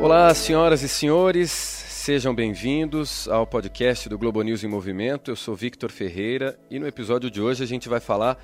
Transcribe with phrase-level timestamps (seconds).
[0.00, 5.30] Olá, senhoras e senhores, sejam bem-vindos ao podcast do Globo News em Movimento.
[5.30, 8.38] Eu sou Victor Ferreira e no episódio de hoje a gente vai falar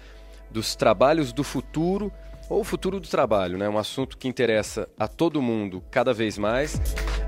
[0.51, 2.13] dos trabalhos do futuro
[2.49, 3.69] ou o futuro do trabalho, né?
[3.69, 6.81] Um assunto que interessa a todo mundo cada vez mais.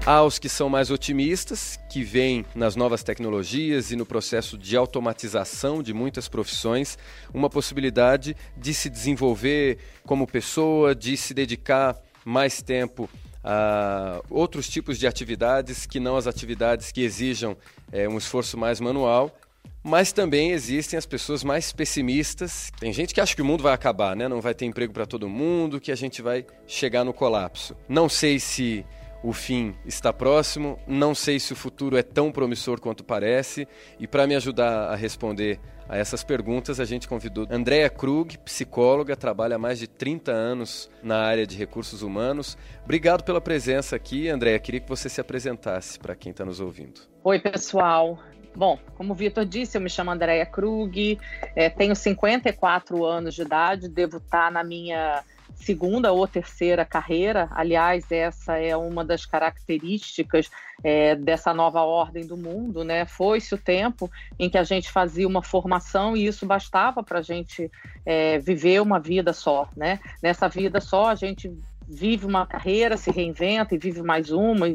[0.07, 4.77] Há os que são mais otimistas, que veem nas novas tecnologias e no processo de
[4.77, 6.99] automatização de muitas profissões
[7.33, 13.09] uma possibilidade de se desenvolver como pessoa, de se dedicar mais tempo
[13.43, 17.57] a outros tipos de atividades que não as atividades que exijam
[17.91, 19.35] é, um esforço mais manual.
[19.83, 22.71] Mas também existem as pessoas mais pessimistas.
[22.79, 24.29] Tem gente que acha que o mundo vai acabar, né?
[24.29, 27.75] Não vai ter emprego para todo mundo, que a gente vai chegar no colapso.
[27.87, 28.85] Não sei se
[29.25, 33.67] o fim está próximo, não sei se o futuro é tão promissor quanto parece.
[33.99, 39.17] E para me ajudar a responder a essas perguntas, a gente convidou Andrea Krug, psicóloga,
[39.17, 42.59] trabalha há mais de 30 anos na área de recursos humanos.
[42.85, 44.59] Obrigado pela presença aqui, Andrea.
[44.59, 47.01] Queria que você se apresentasse para quem está nos ouvindo.
[47.23, 48.19] Oi, pessoal.
[48.55, 51.19] Bom, como o Vitor disse, eu me chamo Andréia Krug,
[51.57, 57.49] é, tenho 54 anos de idade, devo estar na minha segunda ou terceira carreira.
[57.53, 60.51] Aliás, essa é uma das características
[60.83, 63.07] é, dessa nova ordem do mundo, né?
[63.07, 67.23] Foi-se o tempo em que a gente fazia uma formação e isso bastava para a
[67.23, 67.71] gente
[68.05, 70.01] é, viver uma vida só, né?
[70.23, 71.51] Nessa vida só a gente
[71.87, 74.67] vive uma carreira, se reinventa e vive mais uma,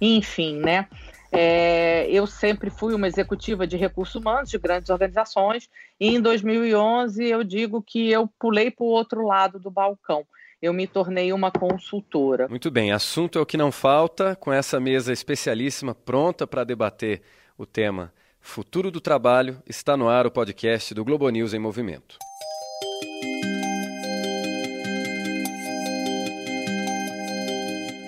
[0.00, 0.88] enfim, né?
[1.36, 5.68] É, eu sempre fui uma executiva de recursos humanos de grandes organizações
[5.98, 10.24] e em 2011 eu digo que eu pulei para o outro lado do balcão.
[10.62, 12.48] Eu me tornei uma consultora.
[12.48, 17.20] Muito bem, assunto é o que não falta, com essa mesa especialíssima pronta para debater
[17.58, 22.16] o tema Futuro do Trabalho, está no ar o podcast do Globo News em Movimento.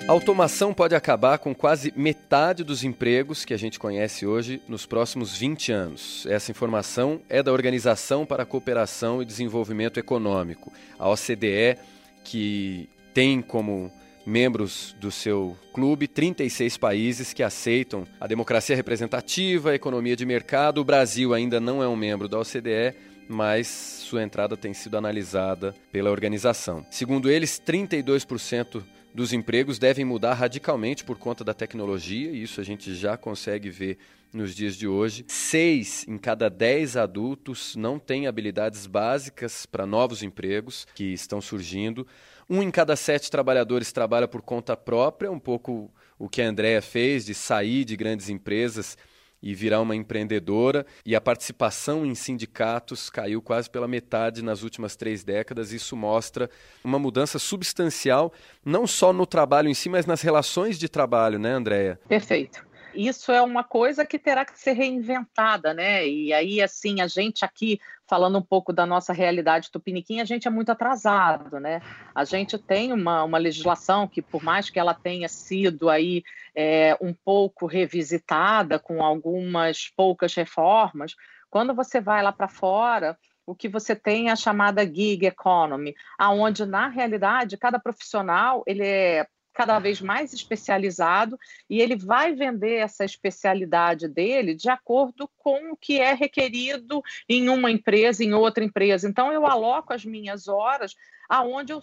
[0.08, 4.86] A automação pode acabar com quase metade dos empregos que a gente conhece hoje nos
[4.86, 6.24] próximos 20 anos.
[6.26, 11.76] Essa informação é da Organização para a Cooperação e Desenvolvimento Econômico, a OCDE,
[12.22, 13.90] que tem como
[14.24, 20.80] membros do seu clube 36 países que aceitam a democracia representativa, a economia de mercado.
[20.80, 22.94] O Brasil ainda não é um membro da OCDE,
[23.28, 26.86] mas sua entrada tem sido analisada pela organização.
[26.92, 28.84] Segundo eles, 32%
[29.16, 33.70] dos empregos devem mudar radicalmente por conta da tecnologia, e isso a gente já consegue
[33.70, 33.96] ver
[34.30, 35.24] nos dias de hoje.
[35.26, 42.06] Seis em cada dez adultos não têm habilidades básicas para novos empregos que estão surgindo.
[42.48, 46.82] Um em cada sete trabalhadores trabalha por conta própria, um pouco o que a Andrea
[46.82, 48.98] fez de sair de grandes empresas
[49.46, 50.84] e virar uma empreendedora.
[51.04, 55.72] E a participação em sindicatos caiu quase pela metade nas últimas três décadas.
[55.72, 56.50] Isso mostra
[56.82, 58.32] uma mudança substancial,
[58.64, 62.00] não só no trabalho em si, mas nas relações de trabalho, né, Andréia?
[62.08, 66.08] Perfeito isso é uma coisa que terá que ser reinventada, né?
[66.08, 67.78] E aí, assim, a gente aqui,
[68.08, 71.80] falando um pouco da nossa realidade tupiniquim, a gente é muito atrasado, né?
[72.14, 76.22] A gente tem uma, uma legislação que, por mais que ela tenha sido aí
[76.54, 81.14] é, um pouco revisitada, com algumas poucas reformas,
[81.50, 85.94] quando você vai lá para fora, o que você tem é a chamada gig economy,
[86.18, 92.74] aonde na realidade cada profissional ele é cada vez mais especializado e ele vai vender
[92.74, 98.62] essa especialidade dele de acordo com o que é requerido em uma empresa, em outra
[98.62, 99.08] empresa.
[99.08, 100.94] Então eu aloco as minhas horas
[101.28, 101.80] aonde eu,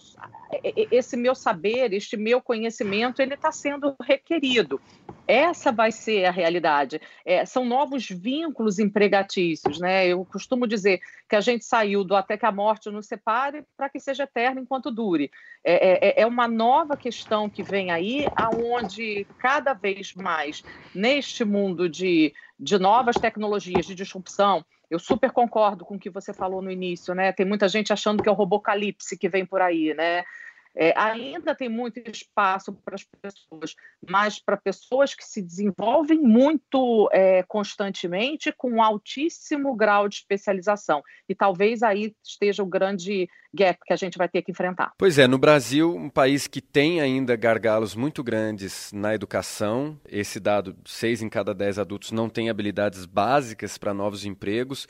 [0.90, 4.80] esse meu saber, este meu conhecimento, ele está sendo requerido.
[5.26, 7.00] Essa vai ser a realidade.
[7.24, 10.06] É, são novos vínculos empregatícios, né?
[10.06, 13.88] Eu costumo dizer que a gente saiu do até que a morte nos separe para
[13.88, 15.30] que seja eterno enquanto dure.
[15.64, 20.62] É, é, é uma nova questão que vem aí, aonde cada vez mais
[20.94, 26.32] neste mundo de, de novas tecnologias de disrupção, eu super concordo com o que você
[26.32, 27.32] falou no início, né?
[27.32, 30.22] Tem muita gente achando que é o robocalipse que vem por aí, né?
[30.76, 33.74] É, ainda tem muito espaço para as pessoas,
[34.08, 41.02] mas para pessoas que se desenvolvem muito é, constantemente com um altíssimo grau de especialização.
[41.28, 44.92] E talvez aí esteja o grande gap que a gente vai ter que enfrentar.
[44.98, 50.40] Pois é, no Brasil, um país que tem ainda gargalos muito grandes na educação, esse
[50.40, 54.88] dado, seis em cada dez adultos não têm habilidades básicas para novos empregos.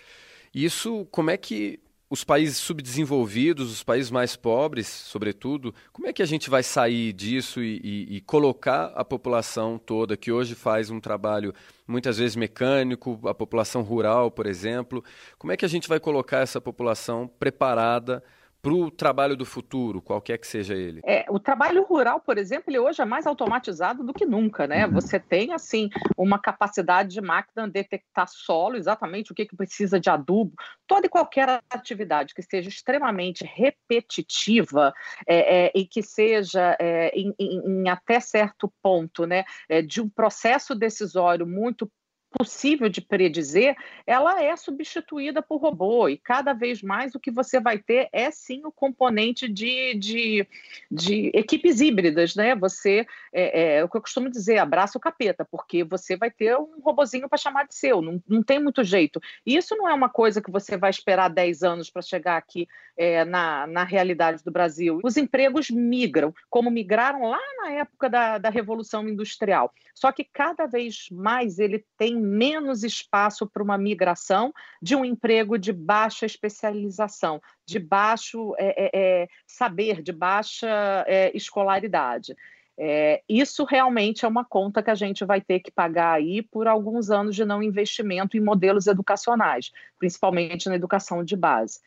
[0.55, 6.23] Isso, como é que os países subdesenvolvidos, os países mais pobres, sobretudo, como é que
[6.23, 10.91] a gente vai sair disso e, e, e, colocar a população toda, que hoje faz
[10.91, 11.55] um trabalho
[11.87, 15.03] muitas vezes mecânico, a população rural, por exemplo,
[15.39, 18.23] como é que a gente vai colocar essa população preparada
[18.64, 21.02] para o trabalho do futuro, qualquer que seja ele?
[21.05, 24.87] É, o trabalho rural, por exemplo, ele hoje é mais automatizado do que nunca, né?
[24.87, 24.94] Uhum.
[24.94, 30.08] Você tem, assim, uma capacidade de máquina detectar solo, exatamente o que, que precisa de
[30.08, 30.55] adubo,
[30.87, 34.94] toda e qualquer atividade que seja extremamente repetitiva
[35.26, 40.00] é, é, e que seja é, em, em, em, até certo ponto, né, é, de
[40.00, 41.87] um processo decisório muito
[42.36, 47.60] possível de predizer, ela é substituída por robô e cada vez mais o que você
[47.60, 50.46] vai ter é sim o componente de, de,
[50.90, 52.54] de equipes híbridas, né?
[52.56, 56.56] Você, é, é, o que eu costumo dizer, abraça o capeta, porque você vai ter
[56.56, 59.20] um robozinho para chamar de seu, não, não tem muito jeito.
[59.46, 62.66] E isso não é uma coisa que você vai esperar 10 anos para chegar aqui
[62.96, 65.00] é, na, na realidade do Brasil.
[65.04, 69.72] Os empregos migram, como migraram lá na época da, da Revolução Industrial.
[69.94, 75.59] Só que cada vez mais ele tem menos espaço para uma migração de um emprego
[75.59, 78.91] de baixa especialização, de baixo é, é,
[79.23, 82.35] é saber, de baixa é, escolaridade.
[82.76, 86.67] É, isso realmente é uma conta que a gente vai ter que pagar aí por
[86.67, 91.79] alguns anos de não investimento em modelos educacionais, principalmente na educação de base.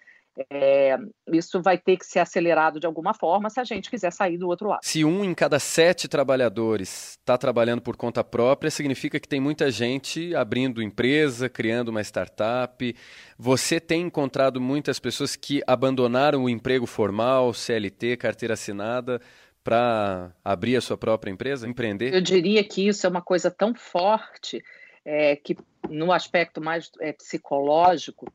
[0.52, 0.98] É,
[1.32, 4.48] isso vai ter que ser acelerado de alguma forma se a gente quiser sair do
[4.48, 4.82] outro lado.
[4.84, 9.72] Se um em cada sete trabalhadores está trabalhando por conta própria, significa que tem muita
[9.72, 12.96] gente abrindo empresa, criando uma startup.
[13.38, 19.20] Você tem encontrado muitas pessoas que abandonaram o emprego formal, CLT, carteira assinada,
[19.64, 22.14] para abrir a sua própria empresa, empreender?
[22.14, 24.64] Eu diria que isso é uma coisa tão forte
[25.04, 25.58] é, que,
[25.90, 28.32] no aspecto mais é, psicológico,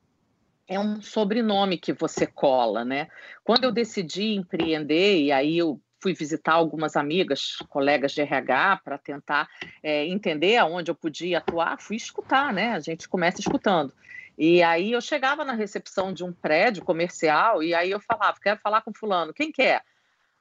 [0.74, 3.08] é um sobrenome que você cola, né?
[3.44, 8.98] Quando eu decidi empreender, e aí eu fui visitar algumas amigas, colegas de RH, para
[8.98, 9.48] tentar
[9.82, 12.72] é, entender aonde eu podia atuar, fui escutar, né?
[12.72, 13.92] A gente começa escutando.
[14.36, 18.58] E aí eu chegava na recepção de um prédio comercial e aí eu falava, quero
[18.60, 19.76] falar com fulano, quem quer?
[19.76, 19.82] É?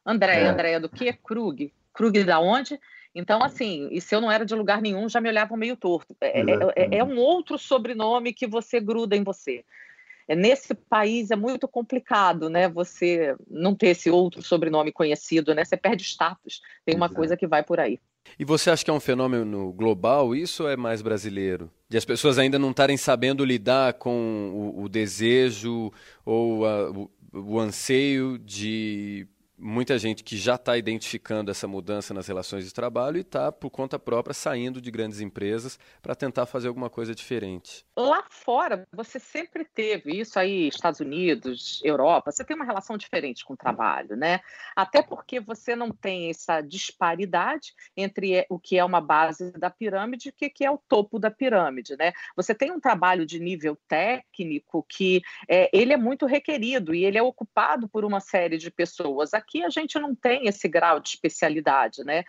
[0.03, 0.47] Andréia, é.
[0.47, 1.13] Andréia do quê?
[1.13, 1.71] Krug.
[1.93, 2.79] Krug da onde?
[3.13, 6.15] Então, assim, e se eu não era de lugar nenhum, já me olhavam meio torto.
[6.21, 6.43] É, é,
[6.75, 9.63] é, é um outro sobrenome que você gruda em você.
[10.27, 12.69] É, nesse país é muito complicado, né?
[12.69, 15.65] Você não ter esse outro sobrenome conhecido, né?
[15.65, 16.61] Você perde status.
[16.85, 17.15] Tem uma Exato.
[17.15, 17.99] coisa que vai por aí.
[18.37, 21.69] E você acha que é um fenômeno global isso ou é mais brasileiro?
[21.89, 25.91] De as pessoas ainda não estarem sabendo lidar com o, o desejo
[26.25, 29.27] ou a, o, o anseio de
[29.61, 33.69] muita gente que já está identificando essa mudança nas relações de trabalho e está, por
[33.69, 37.85] conta própria, saindo de grandes empresas para tentar fazer alguma coisa diferente.
[37.95, 43.45] Lá fora, você sempre teve isso aí, Estados Unidos, Europa, você tem uma relação diferente
[43.45, 44.39] com o trabalho, né?
[44.75, 50.29] Até porque você não tem essa disparidade entre o que é uma base da pirâmide
[50.29, 52.11] e o que é o topo da pirâmide, né?
[52.35, 57.17] Você tem um trabalho de nível técnico que é, ele é muito requerido e ele
[57.17, 59.33] é ocupado por uma série de pessoas.
[59.33, 62.23] Aqui aqui a gente não tem esse grau de especialidade, né?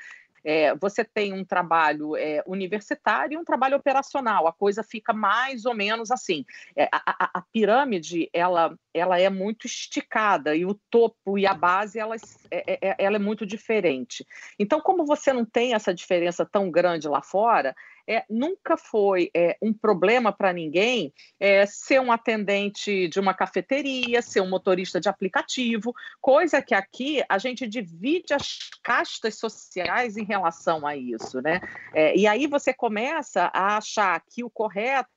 [0.45, 4.49] É, você tem um trabalho é, universitário e um trabalho operacional.
[4.49, 6.45] A coisa fica mais ou menos assim.
[6.75, 11.97] É, a, a, pirâmide ela, ela é muito esticada e o topo e a base
[11.97, 12.17] ela,
[12.51, 14.27] é, é, é, ela é muito diferente.
[14.59, 17.73] Então, como você não tem essa diferença tão grande lá fora,
[18.09, 24.23] é, nunca foi é, um problema para ninguém é, ser um atendente de uma cafeteria,
[24.23, 30.25] ser um motorista de aplicativo, coisa que aqui a gente divide as castas sociais em
[30.25, 31.61] relação a isso, né?
[31.95, 35.11] É, e aí você começa a achar que o correto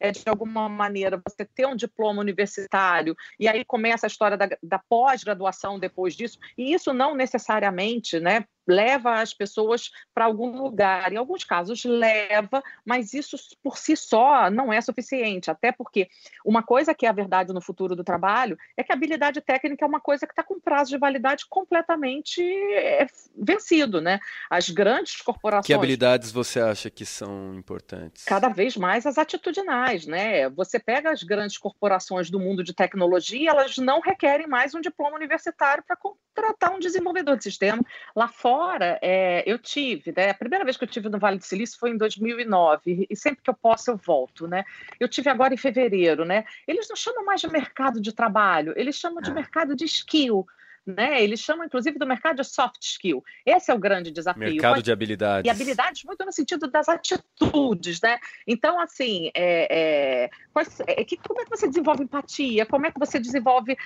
[0.00, 4.48] é, de alguma maneira, você ter um diploma universitário, e aí começa a história da,
[4.62, 11.12] da pós-graduação depois disso, e isso não necessariamente né, leva as pessoas para algum lugar.
[11.12, 16.08] Em alguns casos leva, mas isso por si só não é suficiente, até porque
[16.44, 19.84] uma coisa que é a verdade no futuro do trabalho é que a habilidade técnica
[19.84, 24.20] é uma coisa que está com prazo de validade completamente é, vencido, né?
[24.48, 25.66] As grandes corporações...
[25.66, 28.24] Que habilidades você acha que são importantes?
[28.24, 30.48] Cada vez mais as atitudinais, né?
[30.50, 35.16] Você pega as grandes corporações do mundo de tecnologia, elas não requerem mais um diploma
[35.16, 37.82] universitário para contratar um desenvolvedor de sistema.
[38.14, 40.28] Lá fora Agora, é, eu tive, né?
[40.28, 43.42] A primeira vez que eu tive no Vale do Silício foi em 2009 e sempre
[43.42, 44.66] que eu posso eu volto, né?
[45.00, 46.44] Eu tive agora em fevereiro, né?
[46.68, 49.34] Eles não chamam mais de mercado de trabalho, eles chamam de é.
[49.34, 50.46] mercado de skill.
[50.86, 51.22] Né?
[51.22, 53.22] Eles chamam, inclusive, do mercado de soft skill.
[53.44, 54.40] Esse é o grande desafio.
[54.40, 55.46] Mercado de habilidades.
[55.46, 58.18] E habilidades muito no sentido das atitudes, né?
[58.46, 60.30] Então, assim, é, é,
[60.86, 62.64] é, que, como é que você desenvolve empatia?
[62.66, 63.76] Como é que você desenvolve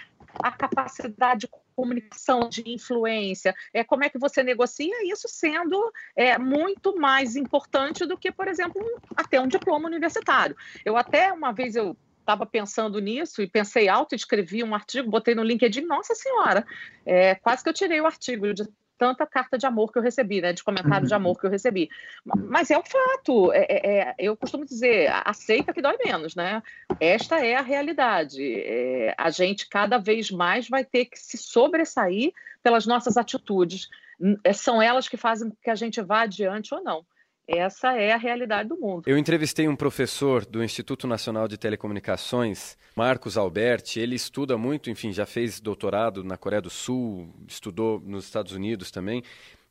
[0.43, 6.39] a capacidade de comunicação, de influência, é, como é que você negocia isso sendo é,
[6.39, 8.81] muito mais importante do que, por exemplo,
[9.17, 10.57] até um diploma universitário.
[10.85, 15.35] Eu até uma vez eu estava pensando nisso e pensei alto, escrevi um artigo, botei
[15.35, 16.67] no LinkedIn, nossa senhora,
[17.07, 18.65] é, quase que eu tirei o artigo de
[18.97, 21.21] tanta carta de amor que eu recebi, né, de comentário de uhum.
[21.21, 21.91] amor que eu recebi.
[22.25, 26.63] Mas é um fato, é, é, é, eu costumo dizer, aceita que dói menos, né?
[27.01, 28.41] Esta é a realidade.
[28.41, 33.89] É, a gente cada vez mais vai ter que se sobressair pelas nossas atitudes.
[34.45, 37.05] É, são elas que fazem com que a gente vá adiante ou não.
[37.47, 39.03] Essa é a realidade do mundo.
[39.07, 44.01] Eu entrevistei um professor do Instituto Nacional de Telecomunicações, Marcos Alberti.
[44.01, 48.91] Ele estuda muito, enfim, já fez doutorado na Coreia do Sul, estudou nos Estados Unidos
[48.91, 49.23] também.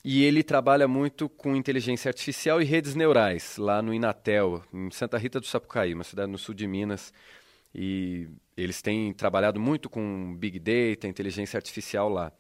[0.04, 5.18] E ele trabalha muito com inteligência artificial e redes neurais, lá no Inatel, em Santa
[5.18, 7.14] Rita do Sapucaí, uma cidade no sul de Minas.
[7.74, 12.32] E eles têm trabalhado muito com Big Data, inteligência artificial lá.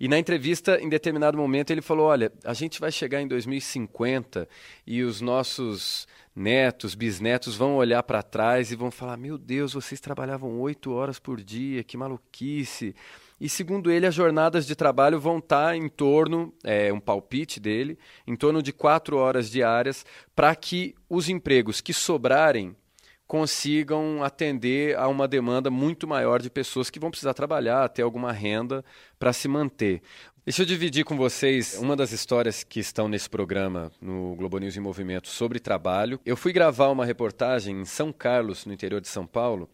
[0.00, 4.48] E na entrevista, em determinado momento, ele falou: Olha, a gente vai chegar em 2050
[4.86, 10.00] e os nossos netos, bisnetos vão olhar para trás e vão falar: Meu Deus, vocês
[10.00, 12.96] trabalhavam oito horas por dia, que maluquice.
[13.38, 17.60] E segundo ele, as jornadas de trabalho vão estar tá em torno, é um palpite
[17.60, 20.04] dele, em torno de quatro horas diárias,
[20.34, 22.74] para que os empregos que sobrarem
[23.30, 28.32] consigam atender a uma demanda muito maior de pessoas que vão precisar trabalhar, ter alguma
[28.32, 28.84] renda
[29.20, 30.02] para se manter.
[30.44, 34.76] Deixa eu dividir com vocês uma das histórias que estão nesse programa no Globo News
[34.76, 36.18] em Movimento sobre trabalho.
[36.26, 39.70] Eu fui gravar uma reportagem em São Carlos, no interior de São Paulo,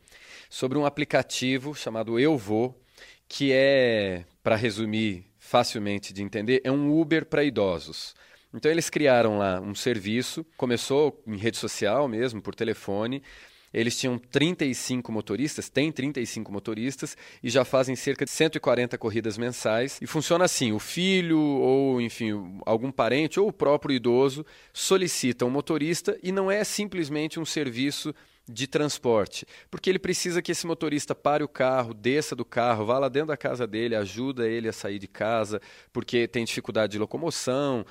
[0.50, 2.78] sobre um aplicativo chamado Eu Vou,
[3.26, 8.14] que é, para resumir facilmente de entender, é um Uber para idosos.
[8.56, 13.22] Então eles criaram lá um serviço, começou em rede social mesmo, por telefone.
[13.70, 19.98] Eles tinham 35 motoristas, tem 35 motoristas e já fazem cerca de 140 corridas mensais.
[20.00, 25.50] E funciona assim: o filho ou, enfim, algum parente ou o próprio idoso solicita um
[25.50, 28.14] motorista e não é simplesmente um serviço
[28.48, 32.96] de transporte, porque ele precisa que esse motorista pare o carro, desça do carro, vá
[32.98, 35.60] lá dentro da casa dele, ajuda ele a sair de casa,
[35.92, 37.84] porque tem dificuldade de locomoção,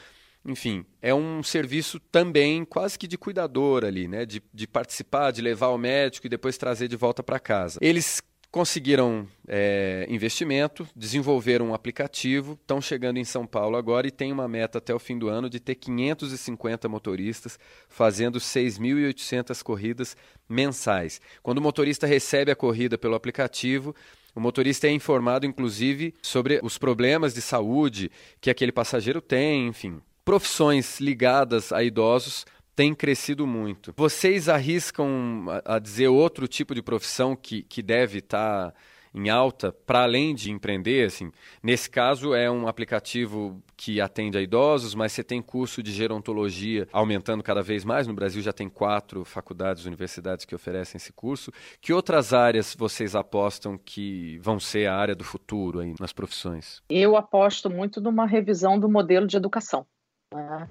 [0.46, 4.26] enfim, é um serviço também quase que de cuidador ali, né?
[4.26, 7.80] De, de participar, de levar ao médico e depois trazer de volta para casa.
[7.82, 8.22] Eles
[8.52, 14.48] conseguiram é, investimento, desenvolveram um aplicativo, estão chegando em São Paulo agora e tem uma
[14.48, 17.60] meta até o fim do ano de ter 550 motoristas
[17.90, 20.16] fazendo 6.800 corridas
[20.48, 21.20] mensais.
[21.44, 23.94] Quando o motorista recebe a corrida pelo aplicativo,
[24.34, 28.10] o motorista é informado, inclusive, sobre os problemas de saúde
[28.40, 33.94] que aquele passageiro tem, enfim profissões ligadas a idosos têm crescido muito.
[33.96, 38.78] Vocês arriscam a, dizer outro tipo de profissão que, que deve estar tá
[39.14, 41.06] em alta para além de empreender?
[41.06, 41.32] Assim,
[41.64, 46.86] nesse caso é um aplicativo que atende a idosos, mas você tem curso de gerontologia
[46.92, 48.08] aumentando cada vez mais.
[48.08, 51.50] No Brasil já tem quatro faculdades, universidades que oferecem esse curso.
[51.80, 56.82] Que outras áreas vocês apostam que vão ser a área do futuro aí nas profissões?
[56.90, 59.86] Eu aposto muito numa revisão do modelo de educação.
[60.36, 60.70] Né?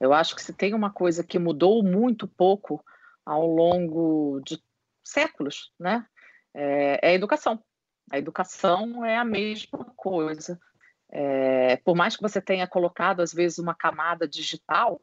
[0.00, 2.84] Eu acho que se tem uma coisa que mudou muito pouco
[3.24, 4.60] ao longo de
[5.04, 6.04] séculos, né?
[6.54, 7.62] É, é a educação.
[8.10, 10.58] A educação é a mesma coisa.
[11.10, 15.00] É, por mais que você tenha colocado, às vezes, uma camada digital,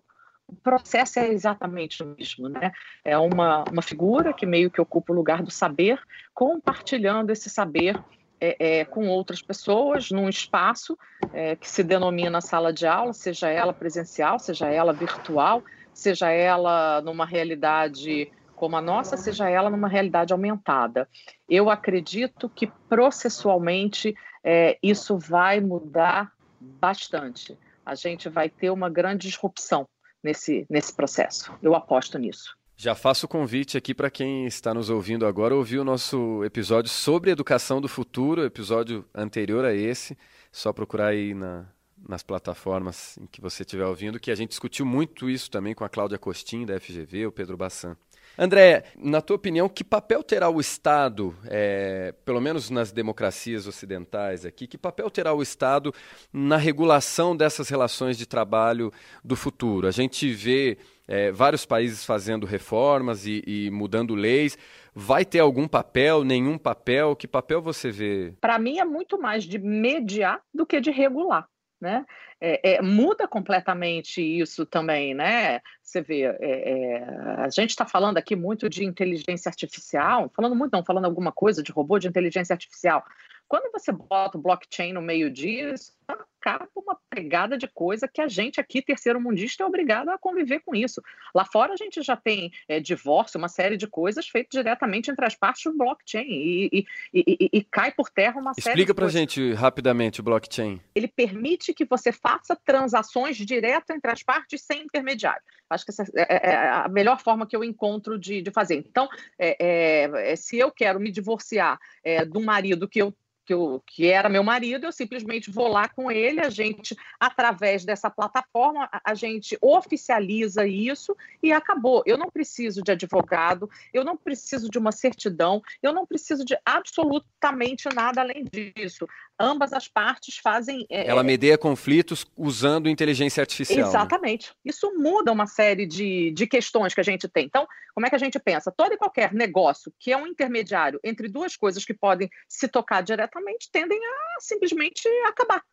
[0.48, 2.72] o processo é exatamente o mesmo, né?
[3.06, 6.02] É uma, uma figura que meio que ocupa o lugar do saber,
[6.34, 7.96] compartilhando esse saber
[8.40, 10.98] é, é, com outras pessoas num espaço
[11.34, 17.02] é, que se denomina sala de aula, seja ela presencial, seja ela virtual, seja ela
[17.02, 21.08] numa realidade como a nossa, seja ela numa realidade aumentada.
[21.48, 27.58] Eu acredito que processualmente é, isso vai mudar bastante.
[27.86, 29.88] A gente vai ter uma grande disrupção
[30.22, 31.54] nesse, nesse processo.
[31.64, 32.59] Eu aposto nisso.
[32.82, 36.90] Já faço o convite aqui para quem está nos ouvindo agora ouvir o nosso episódio
[36.90, 40.18] sobre educação do futuro, episódio anterior a esse.
[40.50, 41.66] Só procurar aí na,
[42.08, 45.84] nas plataformas em que você estiver ouvindo, que a gente discutiu muito isso também com
[45.84, 47.98] a Cláudia Costin, da FGV, o Pedro Bassan.
[48.38, 54.46] André, na tua opinião, que papel terá o Estado, é, pelo menos nas democracias ocidentais
[54.46, 55.94] aqui, que papel terá o Estado
[56.32, 58.90] na regulação dessas relações de trabalho
[59.22, 59.86] do futuro?
[59.86, 60.78] A gente vê
[61.10, 64.56] é, vários países fazendo reformas e, e mudando leis.
[64.94, 67.16] Vai ter algum papel, nenhum papel?
[67.16, 68.34] Que papel você vê?
[68.40, 71.48] Para mim é muito mais de mediar do que de regular.
[71.82, 72.06] Né?
[72.40, 75.62] É, é, muda completamente isso também, né?
[75.82, 77.04] Você vê, é, é
[77.38, 81.64] a gente está falando aqui muito de inteligência artificial, falando muito, não, falando alguma coisa
[81.64, 83.04] de robô de inteligência artificial.
[83.48, 86.29] Quando você bota o blockchain no meio disso, cara
[86.74, 90.62] por uma pegada de coisa que a gente aqui, terceiro mundista, é obrigado a conviver
[90.62, 91.02] com isso.
[91.34, 95.26] Lá fora a gente já tem é, divórcio, uma série de coisas feitas diretamente entre
[95.26, 98.96] as partes do blockchain e, e, e, e cai por terra uma Explica série Explica
[98.96, 100.80] pra gente rapidamente o blockchain.
[100.96, 105.42] Ele permite que você faça transações direto entre as partes sem intermediário.
[105.70, 108.76] Acho que essa é, é, é a melhor forma que eu encontro de, de fazer.
[108.76, 113.14] Então, é, é, é se eu quero me divorciar de um marido que eu
[113.50, 117.84] que, eu, que era meu marido, eu simplesmente vou lá com ele, a gente, através
[117.84, 122.04] dessa plataforma, a, a gente oficializa isso e acabou.
[122.06, 126.56] Eu não preciso de advogado, eu não preciso de uma certidão, eu não preciso de
[126.64, 129.08] absolutamente nada além disso.
[129.40, 130.86] Ambas as partes fazem.
[130.88, 133.80] É, Ela medeia conflitos usando inteligência artificial.
[133.80, 133.88] Né?
[133.88, 134.50] Exatamente.
[134.50, 134.56] Né?
[134.66, 137.46] Isso muda uma série de, de questões que a gente tem.
[137.46, 137.66] Então,
[137.96, 138.72] como é que a gente pensa?
[138.72, 143.02] Todo e qualquer negócio que é um intermediário entre duas coisas que podem se tocar
[143.02, 143.39] diretamente
[143.72, 145.64] tendem a simplesmente acabar.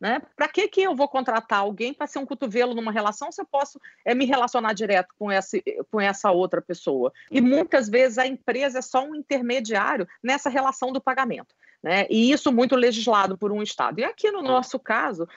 [0.00, 0.20] Né?
[0.34, 3.46] Para que, que eu vou contratar alguém para ser um cotovelo numa relação se eu
[3.46, 5.56] posso é, me relacionar direto com essa,
[5.92, 7.12] com essa outra pessoa?
[7.30, 11.54] E muitas vezes a empresa é só um intermediário nessa relação do pagamento.
[11.80, 12.06] Né?
[12.10, 14.00] E isso muito legislado por um Estado.
[14.00, 15.28] E aqui no nosso caso,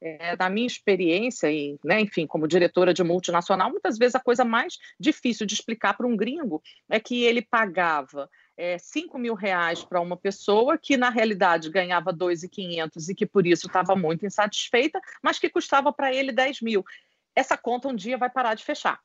[0.00, 4.44] é, da minha experiência, e, né, enfim, como diretora de multinacional, muitas vezes a coisa
[4.44, 9.84] mais difícil de explicar para um gringo é que ele pagava é, 5 mil reais
[9.84, 15.00] para uma pessoa que, na realidade, ganhava 2.500 e que, por isso, estava muito insatisfeita,
[15.22, 16.84] mas que custava para ele 10 mil.
[17.34, 19.00] Essa conta um dia vai parar de fechar.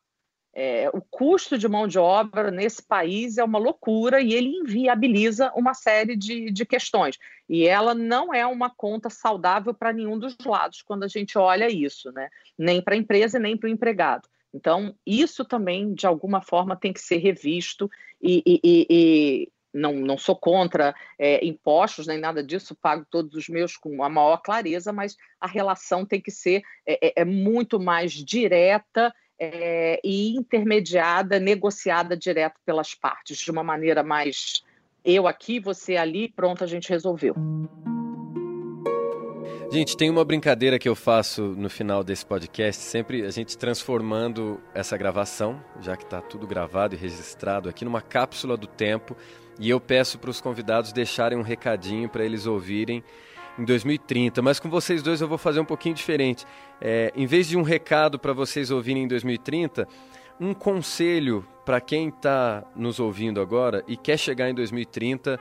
[0.51, 5.51] É, o custo de mão de obra nesse país é uma loucura e ele inviabiliza
[5.55, 7.17] uma série de, de questões.
[7.47, 11.69] E ela não é uma conta saudável para nenhum dos lados quando a gente olha
[11.69, 12.29] isso, né?
[12.57, 14.27] nem para a empresa nem para o empregado.
[14.53, 17.89] Então, isso também, de alguma forma, tem que ser revisto
[18.21, 23.47] e, e, e não, não sou contra é, impostos nem nada disso, pago todos os
[23.47, 27.79] meus com a maior clareza, mas a relação tem que ser é, é, é muito
[27.79, 34.63] mais direta é, e intermediada, negociada direto pelas partes, de uma maneira mais
[35.05, 37.35] eu aqui, você ali, pronto, a gente resolveu.
[39.71, 44.59] Gente, tem uma brincadeira que eu faço no final desse podcast, sempre a gente transformando
[44.73, 49.15] essa gravação, já que está tudo gravado e registrado aqui, numa cápsula do tempo.
[49.59, 53.03] E eu peço para os convidados deixarem um recadinho para eles ouvirem
[53.59, 54.41] em 2030.
[54.41, 56.47] Mas com vocês dois eu vou fazer um pouquinho diferente.
[56.81, 59.87] É, em vez de um recado para vocês ouvirem em 2030,
[60.39, 65.39] um conselho para quem está nos ouvindo agora e quer chegar em 2030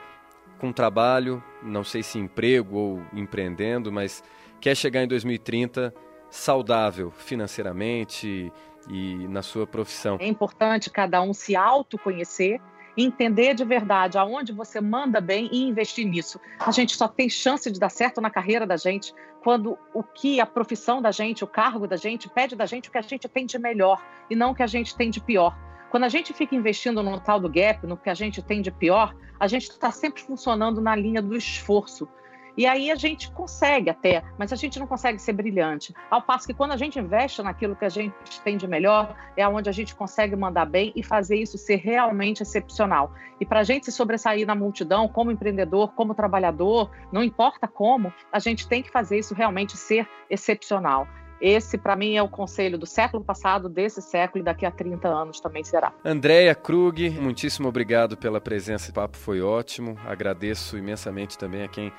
[0.59, 4.23] com trabalho, não sei se emprego ou empreendendo, mas
[4.59, 5.93] quer chegar em 2030
[6.29, 8.51] saudável financeiramente
[8.89, 10.17] e na sua profissão.
[10.19, 12.61] É importante cada um se autoconhecer,
[12.95, 16.39] entender de verdade aonde você manda bem e investir nisso.
[16.59, 20.39] A gente só tem chance de dar certo na carreira da gente quando o que
[20.39, 23.27] a profissão da gente, o cargo da gente pede da gente o que a gente
[23.27, 25.55] tem de melhor e não o que a gente tem de pior.
[25.89, 28.71] Quando a gente fica investindo no tal do gap, no que a gente tem de
[28.71, 32.07] pior, a gente está sempre funcionando na linha do esforço.
[32.55, 35.93] E aí a gente consegue até, mas a gente não consegue ser brilhante.
[36.11, 39.47] Ao passo que quando a gente investe naquilo que a gente tem de melhor, é
[39.47, 43.13] onde a gente consegue mandar bem e fazer isso ser realmente excepcional.
[43.39, 48.13] E para a gente se sobressair na multidão, como empreendedor, como trabalhador, não importa como,
[48.31, 51.07] a gente tem que fazer isso realmente ser excepcional.
[51.41, 55.07] Esse, para mim, é o conselho do século passado, desse século e daqui a 30
[55.07, 55.93] anos também será.
[56.03, 58.91] Andréia Krug, muitíssimo obrigado pela presença.
[58.91, 59.97] O papo foi ótimo.
[60.05, 61.91] Agradeço imensamente também a quem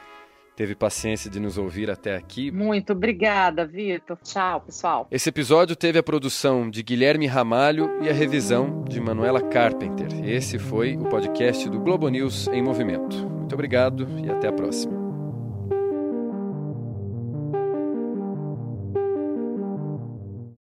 [0.60, 2.50] teve paciência de nos ouvir até aqui.
[2.50, 4.18] Muito obrigada, Vitor.
[4.22, 5.08] Tchau, pessoal.
[5.10, 10.08] Esse episódio teve a produção de Guilherme Ramalho e a revisão de Manuela Carpenter.
[10.22, 13.16] Esse foi o podcast do Globo News em Movimento.
[13.16, 14.99] Muito obrigado e até a próxima.